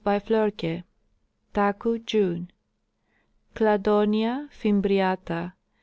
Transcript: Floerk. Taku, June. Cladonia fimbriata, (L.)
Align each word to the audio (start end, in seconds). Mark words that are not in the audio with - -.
Floerk. 0.03 0.63
Taku, 1.53 1.99
June. 1.99 2.51
Cladonia 3.53 4.49
fimbriata, 4.51 5.39
(L.) 5.43 5.51